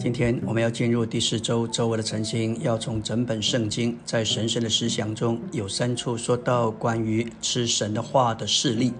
[0.00, 8.94] 今天我们要进入第四周周围的晨星，要从整本圣经在神圣的思想中有三处说到关于吃神的话的事例。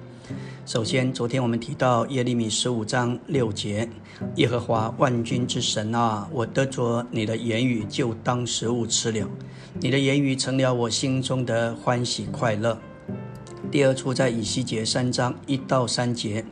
[0.67, 3.89] 首先，昨天我们提到耶利米十五章六节
[4.37, 9.27] ：“耶和华万军之神啊，我得着你的言语，就当食物吃了；
[9.81, 12.79] 你的言语成了我心中的欢喜快乐。”
[13.73, 16.45] 第二处在以西结三章一到三节，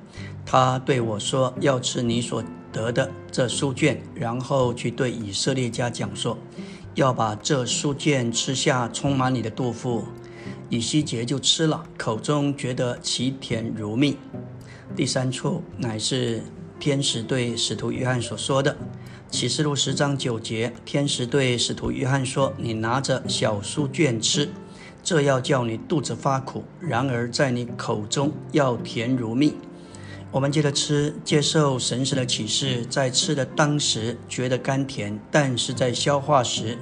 [0.47, 6.37] 他对我说：“要吃你所得的这书卷，然后去对以色列家讲说，
[6.95, 10.05] 要把这书卷吃下，充满你的肚腹。”
[10.71, 14.19] 以西结就吃了，口中觉得其甜如蜜。
[14.95, 16.43] 第三处乃是
[16.79, 18.73] 天使对使徒约翰所说的，
[19.31, 24.51] 《启示录》十章九节，天使对使徒约翰说：“你拿着小书卷吃，
[25.03, 29.55] 这要叫你肚子发苦；然而在你口中要甜如蜜。”
[30.31, 36.77] 我们接着吃，接受神圣的启示，在吃的当时觉得甘甜，但是在消化时，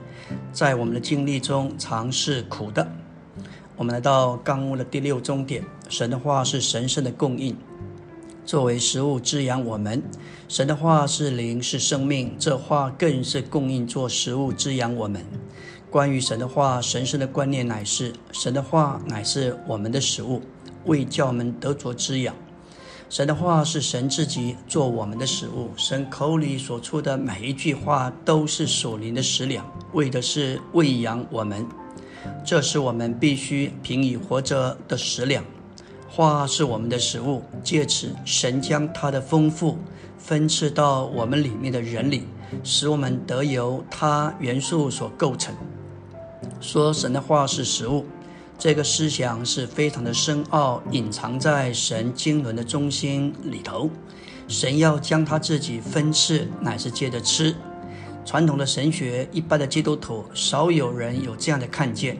[0.53, 2.91] 在我们的经历中尝试苦的。
[3.77, 5.64] 我们来到纲目的第六终点。
[5.88, 7.56] 神的话是神圣的供应，
[8.44, 10.03] 作为食物滋养我们。
[10.48, 15.25] 神的话是灵，是生命，这话更是供应做食物滋养我们。
[15.88, 20.42] 关于神的话，神圣的观念乃是：神的话乃是我们的食物，
[20.86, 22.34] 为叫我们得着滋养。
[23.08, 31.64] 神的话是神自己做我们的食物，神口里所出的每一句话都是属灵的食粮，为的是喂养我们。
[32.44, 35.44] 这是我们必须凭以活着的食粮，
[36.08, 39.78] 花是我们的食物，借此神将他的丰富
[40.18, 42.24] 分赐到我们里面的人里，
[42.64, 45.54] 使我们得由他元素所构成。
[46.60, 48.04] 说神的话是食物，
[48.58, 53.90] 这个思想是非常的深奥，隐藏在神经纶的中心里头。
[54.48, 57.54] 神要将他自己分赐，乃是借着吃。
[58.24, 62.16] 传统的神学，一般的基督徒少有人有这样的看见。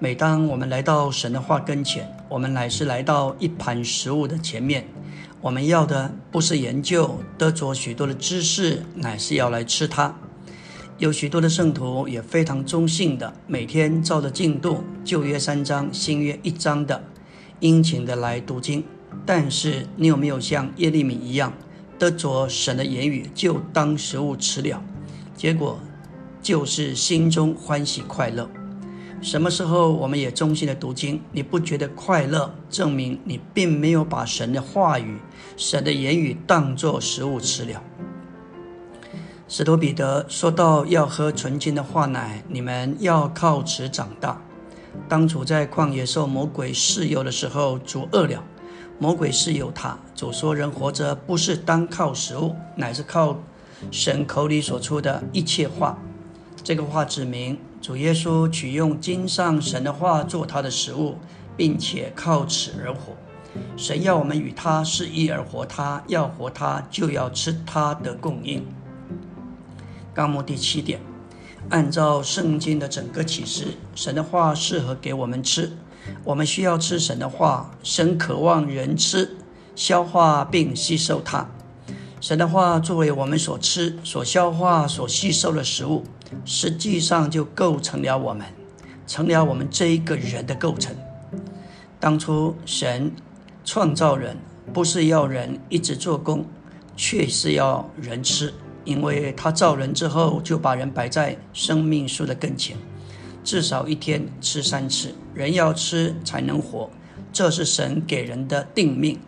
[0.00, 4.88] 每当我们来到神的话跟前，我们乃是来到一盘食物的前面。
[5.40, 10.14] 我们要的不是研究得着许多的知识，乃是要来吃它。
[11.00, 17.02] 有许多的圣徒也非常忠信的，每天照着进度，旧约三章，新约一章的
[17.58, 18.84] 殷勤的来读经。
[19.24, 21.54] 但是你有没有像耶利米一样，
[21.98, 24.82] 得着神的言语，就当食物吃了？
[25.34, 25.80] 结果
[26.42, 28.46] 就是心中欢喜快乐。
[29.22, 35.16] 什么时候我们也衷心的读经，你不觉得快乐，证明你并没有把神的话语、
[35.56, 37.82] 神的言语当作食物吃了。
[39.52, 44.40] 使徒彼得说到要喝纯净的话奶，你们要靠此长大。
[45.08, 48.44] 当主在旷野受魔鬼试诱的时候，主饿了，
[49.00, 53.36] 魔鬼试诱他，主说人活着不是单靠食物，乃是靠。
[53.90, 55.98] 神口里所出的一切话，
[56.62, 61.16] 这个话指明主耶稣取用经上神的话做他的食物，
[61.56, 63.14] 并且靠此而活。
[63.76, 68.64] 神要我们与他是一而活，他要活他就要吃他的供应。
[70.14, 71.00] 纲目第七点，
[71.68, 75.72] 按照圣经的整个启示，神的话适合给我们吃，
[76.24, 77.70] 我们需要吃神的话。
[77.82, 79.36] 神渴望人吃、
[79.74, 81.48] 消化并吸收它。
[82.20, 86.04] 神的话作为我们所吃、所消化、所吸收的食物，
[86.44, 88.46] 实际上就构成了我们，
[89.06, 90.94] 成了我们这一个人的构成。
[91.98, 93.12] 当初神
[93.64, 94.36] 创造人，
[94.72, 96.44] 不是要人一直做工，
[96.96, 98.52] 却是要人吃，
[98.84, 102.76] 因为他造人之后，就把人摆在生命树的跟前，
[103.42, 106.90] 至少一天吃三次，人要吃才能活，
[107.32, 109.18] 这是神给人的定命。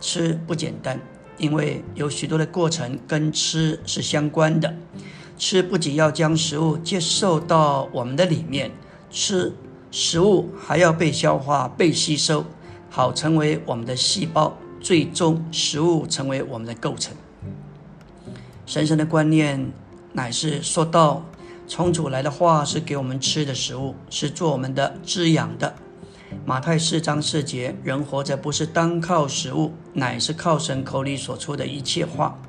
[0.00, 1.00] 吃不简单。
[1.38, 4.74] 因为有许多的过程跟吃是相关的，
[5.36, 8.70] 吃不仅要将食物接受到我们的里面，
[9.10, 9.52] 吃
[9.90, 12.46] 食物还要被消化、被吸收，
[12.88, 17.14] 好成为我们的细胞，最终食物成为我们的构成。
[18.66, 19.72] 神圣的观念
[20.12, 21.24] 乃是说到，
[21.68, 25.72] 从主来的话是给我们吃的食物，是做我们的滋养的。
[26.44, 32.40] 马太四章四节，人活着不是单靠食物，乃是靠神口里所出的一切话。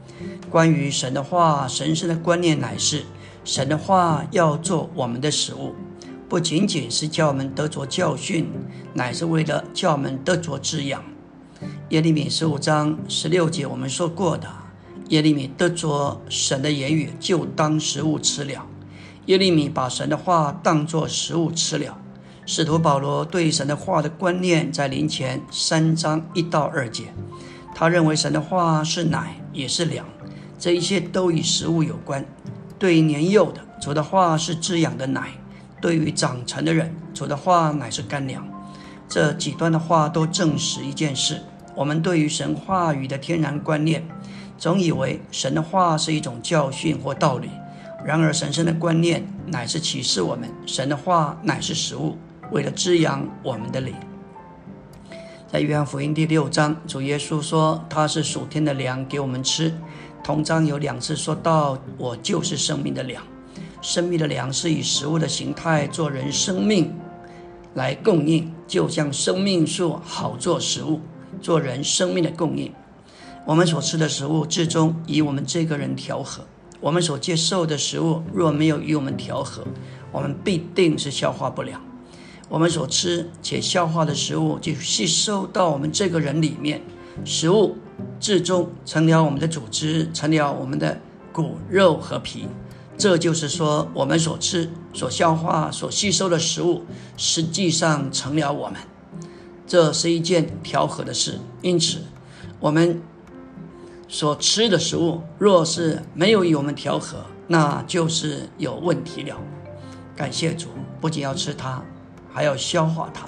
[0.50, 3.04] 关于神的话，神圣的观念乃是
[3.46, 5.76] 神的话要做我们的食物，
[6.28, 8.50] 不仅仅是叫我们得着教训，
[8.96, 11.04] 乃是为了叫我们得着滋养。
[11.90, 14.48] 耶利米十五章十六节我们说过的，
[15.10, 18.66] 耶利米得着神的言语，就当食物吃了。
[19.28, 21.98] 耶利米把神的话当作食物吃了。
[22.46, 27.06] 使徒保罗对神的话的观念，在林前三章一到二节，
[27.76, 30.06] 他认为神的话是奶也是粮，
[30.58, 32.26] 这一切都与食物有关。
[32.80, 35.24] 对于年幼的，主的话是滋养的奶；
[35.82, 38.48] 对于长成的人，主的话乃是干粮。
[39.10, 41.42] 这几段的话都证实一件事：
[41.76, 44.08] 我们对于神话语的天然观念，
[44.58, 47.50] 总以为神的话是一种教训或道理。
[48.06, 52.18] 然而，神圣的观念乃是启示我们，神的话乃是食物，
[52.52, 53.94] 为了滋养我们的灵。
[55.48, 59.74] 在约翰福音第六章，主耶稣说他是属天的粮，给我们吃。
[60.24, 63.24] 同章有两次说到：“我就是生命的粮。”
[63.82, 66.94] 生命的粮是以食物的形态做人生命
[67.76, 71.00] 来供应，就像生命树好做食物，
[71.42, 72.72] 做人生命的供应。
[73.48, 76.44] 我们所吃的食物，最终以我们这个人调和。
[76.82, 79.64] 我们所接受的食物若没有与我们调和，
[80.12, 81.82] 我们必定是消化不良。
[82.50, 86.82] 我们所吃且消化的食物，就吸收到我们这个人里面，
[87.24, 87.78] 食物
[88.20, 91.00] 最终成了我们的组织，成了我们的
[91.32, 92.50] 骨肉和皮。
[92.98, 96.84] 这就是说，我们所吃、所消化、所吸收的食物，
[97.16, 98.76] 实际上成了我们。
[99.66, 101.40] 这是一件调和的事。
[101.62, 102.00] 因此，
[102.60, 103.02] 我们
[104.08, 109.38] 所吃的食物，若是没有与我们调和，那就是有问题了。
[110.16, 110.70] 感谢主，
[111.02, 111.82] 不仅要吃它，
[112.34, 113.28] 还要消化它，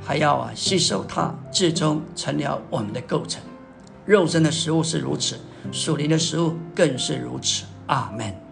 [0.00, 3.42] 还要啊吸收它，最终成了我们的构成。
[4.04, 5.36] 肉身的食物是如此，
[5.72, 7.64] 属灵的食物更是如此。
[7.88, 8.45] 阿门。